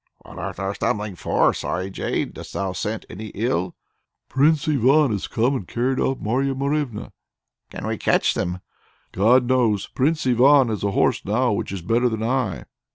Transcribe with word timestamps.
"What 0.25 0.39
art 0.39 0.55
thou 0.55 0.73
stumbling 0.73 1.13
for, 1.15 1.53
sorry 1.53 1.91
jade? 1.91 2.33
dost 2.33 2.53
thou 2.53 2.71
scent 2.73 3.05
any 3.07 3.27
ill?" 3.35 3.75
"Prince 4.29 4.67
Ivan 4.67 5.11
has 5.11 5.27
come 5.27 5.55
and 5.55 5.67
carried 5.67 5.99
off 5.99 6.17
Marya 6.17 6.55
Morevna." 6.55 7.11
"Can 7.69 7.85
we 7.85 7.99
catch 7.99 8.33
them?" 8.33 8.61
"God 9.11 9.45
knows! 9.45 9.85
Prince 9.85 10.25
Ivan 10.25 10.69
has 10.69 10.83
a 10.83 10.89
horse 10.93 11.23
now 11.23 11.51
which 11.51 11.71
is 11.71 11.83
better 11.83 12.09
than 12.09 12.23
I." 12.23 12.63